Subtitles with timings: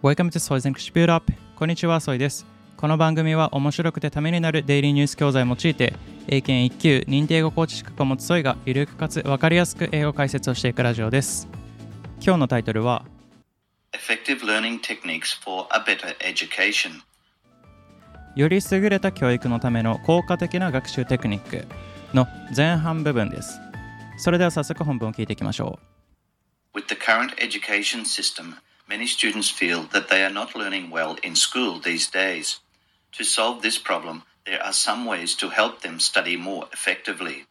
[0.00, 2.46] Welcome to Soy's English Build Up こんにちは、ソイです。
[2.76, 5.92] この番組は面白くてためになるデイリーニュース教材を用いて、
[6.28, 11.48] 英検1級認定英語コーチ資格を持つソイがゆるくかつわかりやすく英語解説をしていくラジオです。
[12.20, 13.04] 今日のタイトルは、
[13.92, 17.00] Effective Learning Techniques for a Better Education.
[18.36, 21.66] より優れた教育のための効果的な学習テクニック
[22.14, 23.58] の前半部分です。
[24.16, 25.80] それでは早速本文を聞いていきましょ
[26.74, 26.78] う。
[26.78, 28.54] With the current education system,
[28.88, 32.60] many students feel that they are not learning well in school these days.
[33.12, 37.44] To solve this problem, there are some ways to help them study more effectively.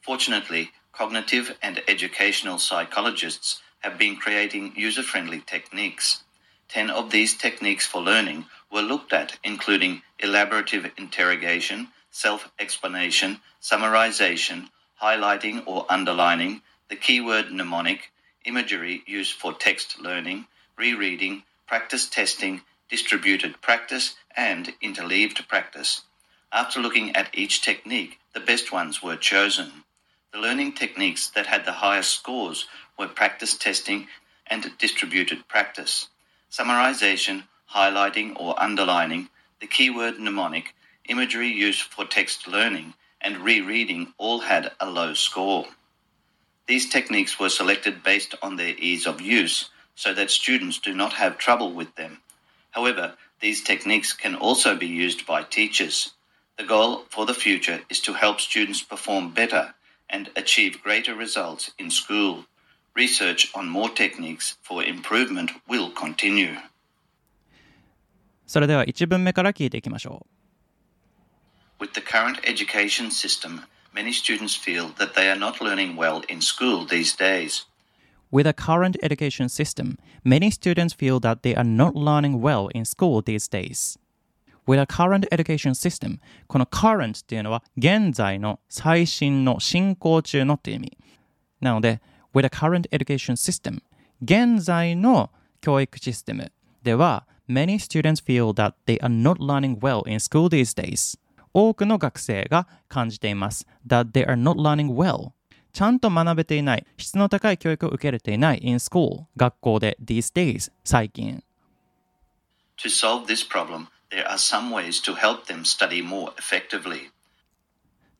[0.00, 6.22] Fortunately, cognitive and educational psychologists have been creating user friendly techniques.
[6.68, 14.68] Ten of these techniques for learning were looked at, including elaborative interrogation, self explanation, summarization,
[15.02, 18.12] highlighting or underlining, the keyword mnemonic,
[18.44, 20.46] imagery used for text learning,
[20.78, 26.02] rereading, practice testing, distributed practice, and interleaved practice.
[26.52, 29.84] After looking at each technique, the best ones were chosen.
[30.32, 32.66] The learning techniques that had the highest scores
[32.98, 34.08] were practice testing
[34.46, 36.08] and distributed practice.
[36.50, 39.28] Summarization, highlighting or underlining,
[39.60, 40.74] the keyword mnemonic,
[41.08, 45.66] imagery used for text learning, and rereading all had a low score.
[46.68, 51.13] These techniques were selected based on their ease of use so that students do not
[51.13, 52.19] have trouble with them.
[52.71, 56.13] However, these techniques can also be used by teachers.
[56.57, 59.73] The goal for the future is to help students perform better
[60.09, 62.45] and achieve greater results in school.
[62.95, 66.57] Research on more techniques for improvement will continue.
[68.45, 70.25] それでは1文目から聞いていきましょ
[71.79, 71.83] う。
[71.83, 73.61] With the current education system,
[73.93, 77.65] many students feel that they are not learning well in school these days.
[78.35, 82.85] With the current education system, many students feel that they are not learning well in
[82.85, 83.99] school these days.
[84.65, 90.97] With the current education system, この current っていうのは現在の最新の進行中のっていう意味。
[91.59, 92.01] なので、
[92.33, 93.81] with the current education system,
[94.21, 95.29] 現在の
[95.59, 96.51] 教育システム
[96.83, 101.19] では、many students feel that they are not learning well in school these days.
[101.53, 103.67] 多くの学生が感じています。
[103.85, 105.31] that they are not learning well.
[105.76, 111.42] ちゃんと学べていない、質の高い教育を受けれていない in school、学校で these days、最近。
[112.78, 117.10] To solve this problem, there are some ways to help them study more effectively.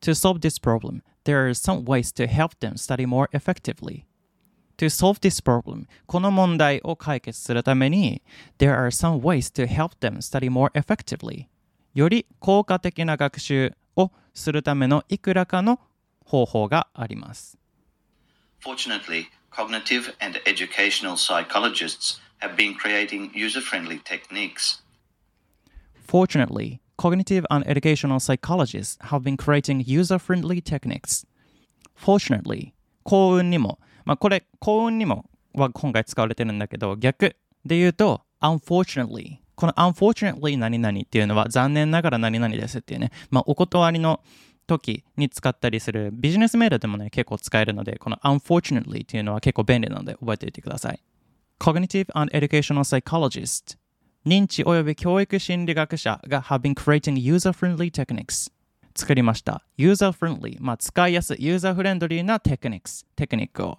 [0.00, 4.06] To solve this problem, there are some ways to help them study more effectively.
[4.78, 8.22] To solve this problem, この問題を解決するために、
[8.56, 11.48] there are some ways to help them study more effectively.
[11.92, 15.78] より効果的な学習をするためのいくらかの
[16.24, 17.58] 方法があります。
[18.62, 24.82] Fortunately, cognitive and educational psychologists have been creating user friendly techniques.
[26.06, 31.26] Fortunately, cognitive and educational psychologists have been creating user-friendly techniques.
[31.96, 32.72] Fortunately,
[33.04, 39.38] 幸運にも、まあこれ幸運にもは今回使われてるんだけど、逆で言うと unfortunately。
[39.54, 44.20] この unfortunately 何々っていうのは残念ながら何々ですっていうね、まあお断りの
[44.78, 51.00] 時に使ったりするビジネスメールでもね結構使えるので、この unfortunately っていうのは結構便利なので覚えておいてください。
[51.58, 53.78] Cognitive and Educational Psychologist
[54.26, 58.50] 認知及び教育心理学者が have been creating user-friendly techniques
[58.94, 59.64] 作りました。
[59.78, 63.78] user-friendly、まあ、使いやすい、ユーザーフレンドリーなテクニックス、テクニックを。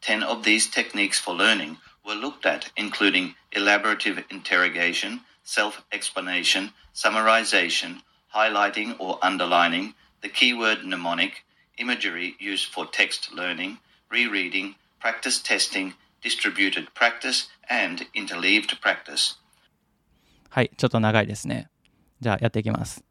[0.00, 8.00] Ten of these techniques for learning were looked at, including elaborative interrogation, self explanation, summarization,
[8.35, 11.43] highlighting or underlining, the keyword mnemonic,
[11.77, 13.79] imagery used for text learning,
[14.09, 19.37] rereading, practice testing, distributed practice, and interleaved practice.
[20.49, 21.69] はい、ちょっと長いですね。
[22.19, 23.03] じゃあやっていきます。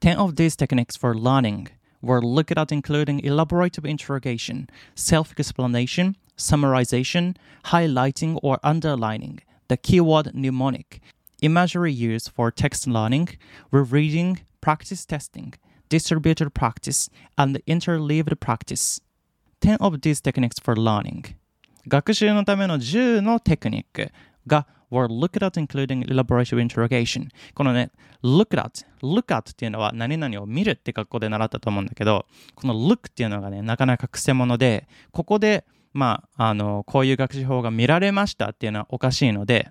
[0.00, 1.68] 10 of these techniques for learning
[2.02, 7.34] were looked at including elaborative interrogation, self-explanation, summarization,
[7.64, 11.00] highlighting or underlining, the keyword mnemonic,
[11.42, 13.30] imagery used for text learning,
[13.70, 15.53] rereading, practice testing,
[15.89, 19.01] distributed practice, and interleaved practice.
[19.61, 21.35] 10 of these techniques for learning
[21.87, 24.11] 学習のための10のテクニック
[24.47, 27.91] が were looked at including elaborative interrogation このね
[28.23, 32.25] look at look at っていうのは何々を見るって学校で習ったと思うんだけど
[32.55, 39.69] この look っていうのがねなかなかくせ者でここでまああのこういう学習法が見られましたっていうのはおかしいので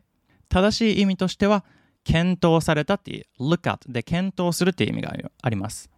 [0.49, 1.65] 正しい意味としては
[2.05, 5.91] 検討されたっていう look at で検討するっていう意味があります。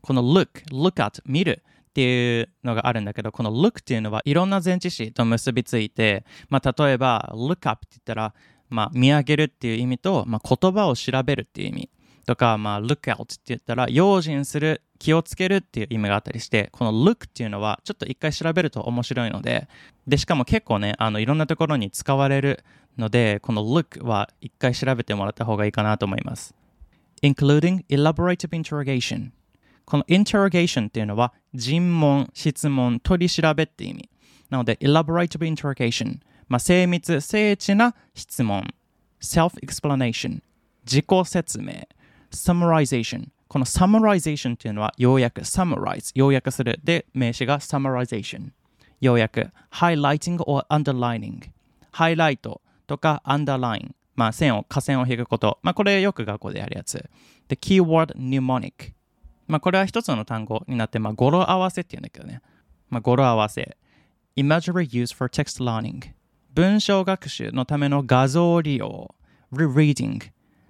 [0.00, 8.34] この look look at 見るっていうのがあるんだけど、この look っていうのはいろんな前置詞と結びついて、まあ、例えば look up って言ったら
[8.70, 11.90] まあ、見上げるっていう意味と、まあ、言葉を調べるっていう意味。
[12.26, 19.66] とか、まあ、look out って言ったら用心する気をつけるっていう意味があったりしてこの look っていうのはちょっと一回調べると面白いので
[20.06, 22.62] でしかも結構ねあのいろんなところに使われる
[22.98, 26.54] のでこの look は一回調べてもらった方がいいかなと思います
[27.22, 29.30] including elaborative interrogation
[29.84, 34.08] この interrogation っていうのは尋問、質問、取り調べって意味
[34.48, 36.20] なので elaborative interrogation
[36.50, 38.74] まあ、精密、精緻な質問
[39.20, 40.42] self-explanation
[40.84, 41.86] 自己説明
[42.32, 48.50] summarization この summarization っていうのは要約 summarize 要約するで名詞が summarization
[49.00, 51.50] 要約 highlighting or underlining
[51.92, 52.60] ハイライト
[52.90, 57.08] とか underline まあ線を下線を引くことまあこれよく学校でやるやつ
[57.46, 58.94] で keyword mnemonic
[59.46, 62.42] まあこれは一つの単語になってまあ語呂合わせっていうんだけどね
[62.88, 63.76] まあ語呂合わせ
[64.36, 66.02] imagery used for text learning
[66.52, 69.14] 文章学習のための画像利用
[69.52, 70.20] rereading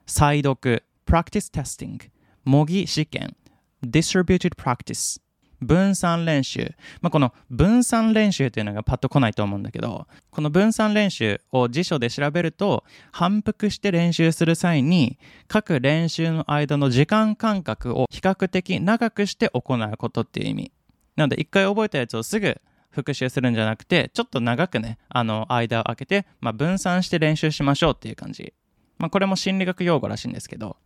[0.07, 2.11] 再読 practice testing
[2.45, 3.35] 模擬試験
[3.83, 5.19] distributed practice
[5.61, 15.19] 分散練習、まあ、この分散練習というのがパッと来ないと思うんだけどこの分散練習を辞書で調べると反復して練習する際に
[15.49, 20.73] 各練習の間の時間間隔を比較的長くして行うことっていう意味
[21.17, 22.61] なので一回覚えたやつをすぐ
[22.91, 28.53] 復習するんじゃなくてちょっと長くねあの間を空けて、まあ、分散して練習しましょうっていう感じ
[29.01, 30.77] まあ、これも心理学用語らしいんですけど。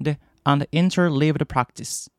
[0.00, 2.10] で、and interleaved practice。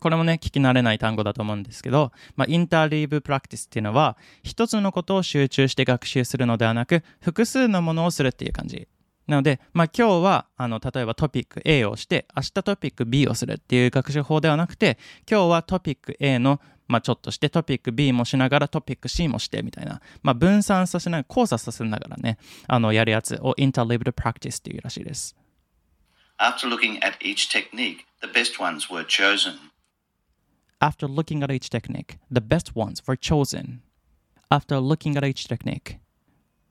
[0.00, 8.88] これもね、聞き慣れない単語だと思うんですけど、まあ、インターリーブプラクティスっていうのは、一つのことを集中して学習するのではなく、複数のものをするっていう感じ。
[9.26, 14.98] なので、まあ、今日はあの例えばトピック A をして、明日トピック B をするっていう学習法ではなくて、
[15.30, 25.36] 今日はトピック A のまあ、ちょっとしてトピック B もしながらトピック C もしてみたいな、まあ、分散させながら交差させながらねあのやるやつを interleaved practice っていうらしいです
[26.40, 29.58] After looking at each technique, the best ones were chosen.
[30.80, 33.80] After looking at each technique, the best ones were chosen.
[34.50, 35.98] After looking at each technique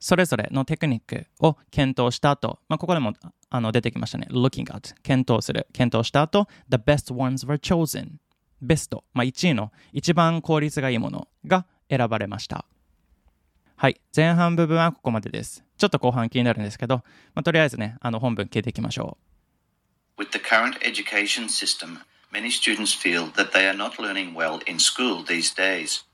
[0.00, 3.14] それぞれのテクニックを検討した後、まあ、ここでも
[3.50, 4.28] あの出てきましたね。
[4.30, 5.66] looking at 検討する。
[5.72, 8.18] 検討した後、the best ones were chosen
[8.60, 12.64] ベスト、まあ、1位の一番効率がいいものが選ばれました。
[13.76, 14.00] はい。
[14.14, 15.64] 前半部分はここまでです。
[15.76, 16.96] ちょっと後半気になるんですけど、
[17.34, 19.16] まあ、とりあえずね、あの本文聞いていきましょ
[20.18, 20.22] う。
[20.22, 21.98] With the current education system,
[22.32, 26.04] many students feel that they are not learning well in school these days.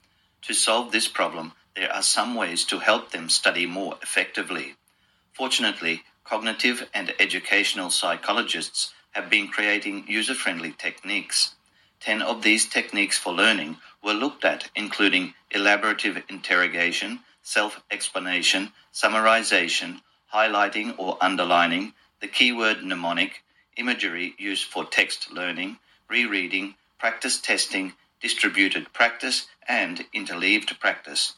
[0.42, 4.74] To solve this problem, there are some ways to help them study more effectively.
[5.32, 11.54] Fortunately, cognitive and educational psychologists have been creating user friendly techniques.
[12.00, 20.00] Ten of these techniques for learning were looked at, including elaborative interrogation, self explanation, summarization,
[20.32, 23.42] highlighting or underlining, the keyword mnemonic,
[23.76, 25.78] imagery used for text learning,
[26.10, 31.34] rereading, practice testing, distributed practice, and interleaved practice.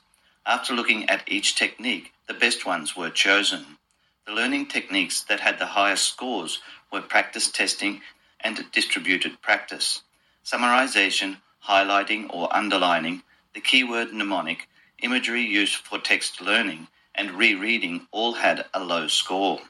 [0.46, 3.78] After looking at each technique, the best ones were chosen.
[4.26, 6.60] The learning techniques that had the highest scores
[6.92, 8.02] were practice testing
[8.40, 10.02] and distributed practice
[10.44, 11.38] summarization,
[11.69, 13.22] highlighting or underlining,
[13.54, 14.69] the keyword mnemonic,
[15.02, 19.60] imagery used for text learning, and rereading all had a low score.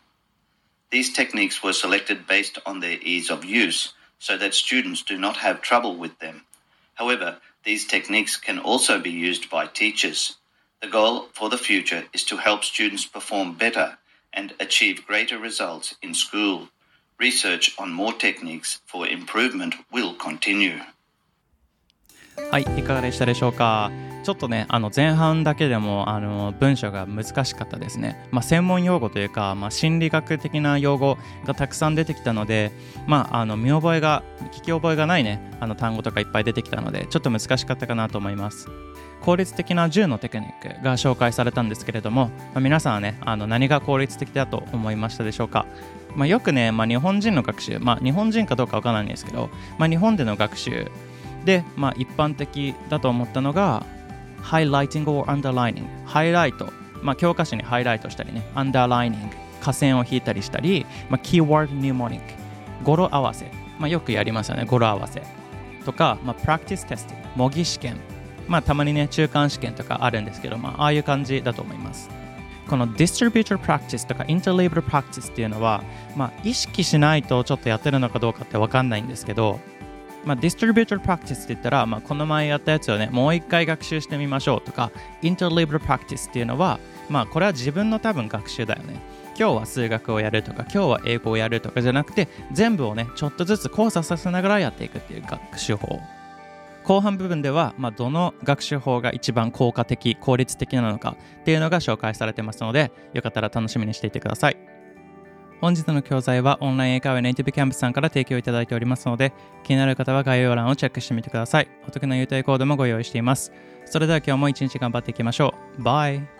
[0.91, 5.37] These techniques were selected based on their ease of use so that students do not
[5.39, 6.43] have trouble with them.
[6.95, 10.37] However, these techniques can also be used by teachers.
[10.81, 13.99] The goal for the future is to help students perform better
[14.33, 16.69] and achieve greater results in school.
[17.19, 20.81] Research on more techniques for improvement will continue.
[22.51, 23.91] はい、いかがでしたでしょうか？
[24.23, 28.27] ちょっとね、あの前半だけでもあの文章が難しかったですね。
[28.31, 32.73] まあ、専門用語というか、まあ、心理学的な用語がたくさん出てきたので、
[33.07, 38.69] まあ、あの見覚えが、聞き覚えがないね、あの単語とかいっぱい出てきたので、ちょっと難しかったかなと思います。
[39.23, 45.67] 効率的な10のテクニックが紹介されたんですけれども、まあ、皆さんはね、あの何が効率的だと思いましたでしょうか？
[46.17, 50.91] まあ、よくね、まあ、日本人の学習、まあ、日本人かどうかわからないんですけど、まあ、日本での学習
[51.47, 53.87] で、まあ、一般的だと思ったのが、
[54.43, 56.73] highlighting or u n d e r l i n i、ハイライト、
[57.03, 59.31] まあ、教科書にハイライトしたりね、underlining、
[59.63, 62.21] 下線を引いたりしたり、まあ、keyword mnemonic、
[62.83, 65.23] 語呂合わせ、まあ、よくやりますよね、語呂合わせ
[65.85, 67.97] とか、まあ、practice testing、模擬試験、
[68.49, 72.11] まあ、たまにね、中間試験とかあるんですけど、まあ、ああいう感じだと思います。
[72.69, 75.85] この distributor practice とか interlabel practice っていうのは、
[76.17, 79.61] まあ、意識しないとちょっとやってるのかどうかって分かんないんですけど、
[80.27, 84.91] まあ、distributor practice って言ったら、まあ、この前やったやつをね、もう一回学習してみましょうとか、
[85.23, 86.79] interlabel practice っていうのは、
[87.09, 89.01] まあ、これは自分の多分学習だよね。
[89.39, 96.01] 今日は数学をやるとか今日は英語をやるとかじゃなくて全部をねちょっとずつ交差させながらやっていくっていう学習法
[96.85, 104.76] 後半部分では、まあ、どの学習法が一番効果的効率的なのかっていうのが紹介されてますのでよかったら楽しみにしていてください
[105.61, 109.33] 本日の教材はオンライン英会話ネイティブキャンプさんから提供いただいておりますので
[109.65, 113.53] 気になる方は概要欄をチェックしてみてくださいお得な優待コードもご用意しています
[113.85, 116.36] それでは今日も一日頑張っていきましょうバイ